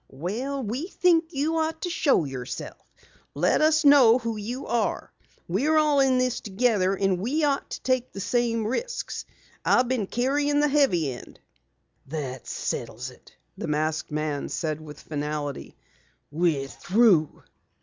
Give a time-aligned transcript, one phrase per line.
[0.09, 2.91] "Well, we think you ought to show yourself
[3.35, 5.13] let us know who you are.
[5.47, 9.25] We're all in this together, and we ought to take the same risks.
[9.63, 11.39] I've been carrying the heavy end."
[12.07, 15.75] "That settles it!" the masked man said with finality.
[16.31, 17.43] "We're through."